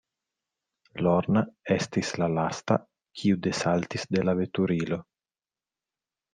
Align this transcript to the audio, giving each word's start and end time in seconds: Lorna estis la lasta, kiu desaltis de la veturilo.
Lorna 1.07 1.43
estis 1.75 2.09
la 2.23 2.31
lasta, 2.39 2.79
kiu 3.21 3.39
desaltis 3.51 4.09
de 4.17 4.27
la 4.31 4.39
veturilo. 4.43 5.03